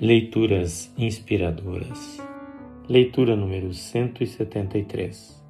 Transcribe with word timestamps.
Leituras 0.00 0.94
inspiradoras. 0.96 2.22
Leitura 2.88 3.34
número 3.34 3.74
173. 3.74 5.44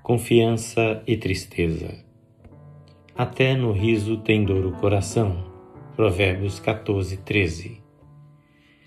Confiança 0.00 1.02
e 1.04 1.16
tristeza. 1.16 1.92
Até 3.16 3.56
no 3.56 3.72
riso 3.72 4.18
tem 4.18 4.44
dor 4.44 4.64
o 4.64 4.70
coração. 4.74 5.44
Provérbios 5.96 6.60
14, 6.60 7.16
13. 7.16 7.82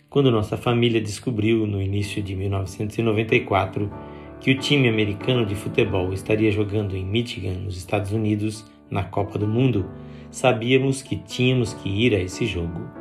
Quando 0.09 0.31
nossa 0.31 0.55
família 0.55 1.01
descobriu 1.01 1.67
no 1.67 1.81
início 1.81 2.23
de 2.23 2.33
1994 2.33 3.91
que 4.39 4.51
o 4.51 4.57
time 4.57 4.87
americano 4.87 5.45
de 5.45 5.53
futebol 5.53 6.13
estaria 6.13 6.49
jogando 6.49 6.95
em 6.95 7.05
Michigan, 7.05 7.55
nos 7.55 7.75
Estados 7.75 8.13
Unidos, 8.13 8.65
na 8.89 9.03
Copa 9.03 9.37
do 9.37 9.45
Mundo, 9.49 9.91
sabíamos 10.31 11.01
que 11.01 11.17
tínhamos 11.17 11.73
que 11.73 11.89
ir 11.89 12.15
a 12.15 12.21
esse 12.21 12.45
jogo. 12.45 13.00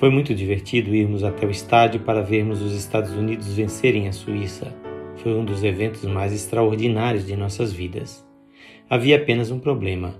Foi 0.00 0.08
muito 0.08 0.34
divertido 0.34 0.94
irmos 0.94 1.22
até 1.22 1.46
o 1.46 1.50
estádio 1.50 2.00
para 2.00 2.22
vermos 2.22 2.62
os 2.62 2.72
Estados 2.72 3.12
Unidos 3.12 3.52
vencerem 3.52 4.08
a 4.08 4.12
Suíça. 4.12 4.74
Foi 5.16 5.34
um 5.34 5.44
dos 5.44 5.62
eventos 5.62 6.06
mais 6.06 6.32
extraordinários 6.32 7.26
de 7.26 7.36
nossas 7.36 7.70
vidas. 7.70 8.26
Havia 8.88 9.16
apenas 9.16 9.50
um 9.50 9.58
problema. 9.58 10.18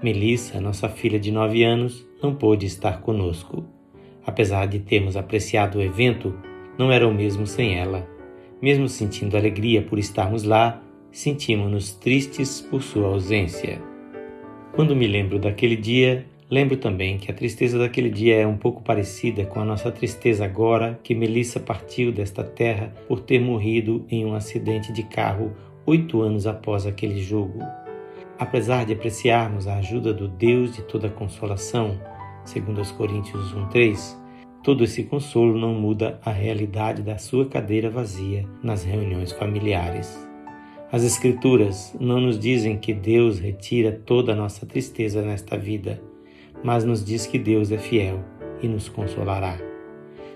Melissa, 0.00 0.60
nossa 0.60 0.88
filha 0.88 1.18
de 1.18 1.32
nove 1.32 1.64
anos, 1.64 2.06
não 2.22 2.36
pôde 2.36 2.66
estar 2.66 3.00
conosco. 3.00 3.64
Apesar 4.24 4.66
de 4.66 4.78
termos 4.78 5.16
apreciado 5.16 5.78
o 5.78 5.82
evento, 5.82 6.32
não 6.78 6.92
era 6.92 7.08
o 7.08 7.12
mesmo 7.12 7.48
sem 7.48 7.76
ela. 7.76 8.08
Mesmo 8.62 8.88
sentindo 8.88 9.36
alegria 9.36 9.82
por 9.82 9.98
estarmos 9.98 10.44
lá, 10.44 10.80
sentimos-nos 11.10 11.94
tristes 11.94 12.60
por 12.60 12.80
sua 12.80 13.08
ausência. 13.08 13.82
Quando 14.72 14.94
me 14.94 15.08
lembro 15.08 15.40
daquele 15.40 15.74
dia, 15.74 16.24
Lembro 16.48 16.76
também 16.76 17.18
que 17.18 17.28
a 17.28 17.34
tristeza 17.34 17.76
daquele 17.76 18.08
dia 18.08 18.36
é 18.36 18.46
um 18.46 18.56
pouco 18.56 18.80
parecida 18.80 19.44
com 19.44 19.58
a 19.58 19.64
nossa 19.64 19.90
tristeza 19.90 20.44
agora 20.44 20.98
que 21.02 21.12
Melissa 21.12 21.58
partiu 21.58 22.12
desta 22.12 22.44
terra 22.44 22.94
por 23.08 23.20
ter 23.20 23.40
morrido 23.40 24.06
em 24.08 24.24
um 24.24 24.32
acidente 24.32 24.92
de 24.92 25.02
carro 25.02 25.52
oito 25.84 26.22
anos 26.22 26.46
após 26.46 26.86
aquele 26.86 27.20
jogo. 27.20 27.58
Apesar 28.38 28.86
de 28.86 28.92
apreciarmos 28.92 29.66
a 29.66 29.78
ajuda 29.78 30.14
do 30.14 30.28
Deus 30.28 30.76
de 30.76 30.82
toda 30.82 31.08
consolação, 31.08 32.00
segundo 32.44 32.80
os 32.80 32.92
Coríntios 32.92 33.52
1:3, 33.52 34.16
todo 34.62 34.84
esse 34.84 35.02
consolo 35.02 35.58
não 35.58 35.74
muda 35.74 36.20
a 36.24 36.30
realidade 36.30 37.02
da 37.02 37.18
sua 37.18 37.46
cadeira 37.46 37.90
vazia 37.90 38.44
nas 38.62 38.84
reuniões 38.84 39.32
familiares. 39.32 40.16
As 40.92 41.02
Escrituras 41.02 41.96
não 41.98 42.20
nos 42.20 42.38
dizem 42.38 42.78
que 42.78 42.94
Deus 42.94 43.40
retira 43.40 43.90
toda 43.90 44.32
a 44.32 44.36
nossa 44.36 44.64
tristeza 44.64 45.20
nesta 45.22 45.58
vida 45.58 46.00
mas 46.62 46.84
nos 46.84 47.04
diz 47.04 47.26
que 47.26 47.38
Deus 47.38 47.70
é 47.70 47.78
fiel 47.78 48.24
e 48.62 48.68
nos 48.68 48.88
consolará. 48.88 49.58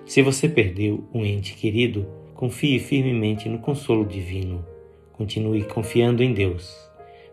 Se 0.04 0.22
você 0.22 0.48
perdeu 0.48 1.04
um 1.14 1.24
ente 1.24 1.54
querido, 1.54 2.06
confie 2.34 2.78
firmemente 2.78 3.48
no 3.48 3.58
consolo 3.58 4.04
divino. 4.04 4.64
Continue 5.12 5.64
confiando 5.64 6.22
em 6.22 6.32
Deus. 6.32 6.74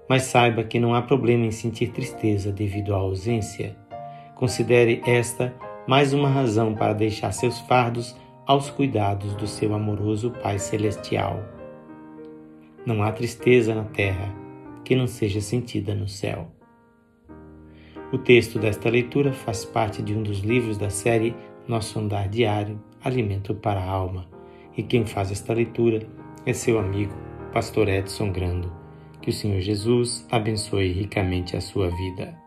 Mas 0.07 0.23
saiba 0.23 0.63
que 0.63 0.79
não 0.79 0.93
há 0.93 1.01
problema 1.01 1.45
em 1.45 1.51
sentir 1.51 1.89
tristeza 1.89 2.51
devido 2.51 2.93
à 2.93 2.97
ausência. 2.97 3.75
Considere 4.35 5.01
esta 5.05 5.53
mais 5.87 6.13
uma 6.13 6.29
razão 6.29 6.75
para 6.75 6.93
deixar 6.93 7.31
seus 7.31 7.59
fardos 7.61 8.15
aos 8.45 8.69
cuidados 8.69 9.33
do 9.35 9.47
seu 9.47 9.73
amoroso 9.73 10.31
Pai 10.43 10.59
Celestial. 10.59 11.43
Não 12.85 13.03
há 13.03 13.11
tristeza 13.11 13.73
na 13.73 13.83
terra 13.83 14.33
que 14.83 14.95
não 14.95 15.07
seja 15.07 15.41
sentida 15.41 15.93
no 15.93 16.07
céu. 16.07 16.56
O 18.11 18.17
texto 18.17 18.57
desta 18.57 18.89
leitura 18.89 19.33
faz 19.33 19.65
parte 19.65 20.01
de 20.01 20.15
um 20.15 20.23
dos 20.23 20.39
livros 20.39 20.77
da 20.77 20.89
série 20.89 21.35
Nosso 21.67 21.99
Andar 21.99 22.29
Diário, 22.29 22.81
Alimento 23.03 23.53
para 23.53 23.81
a 23.81 23.89
Alma, 23.89 24.25
e 24.77 24.81
quem 24.81 25.05
faz 25.05 25.29
esta 25.29 25.53
leitura 25.53 26.07
é 26.45 26.53
seu 26.53 26.79
amigo, 26.79 27.13
Pastor 27.51 27.89
Edson 27.89 28.31
Grando. 28.31 28.71
Que 29.21 29.29
o 29.29 29.33
Senhor 29.33 29.59
Jesus 29.59 30.25
abençoe 30.31 30.93
ricamente 30.93 31.57
a 31.57 31.61
sua 31.61 31.89
vida. 31.89 32.46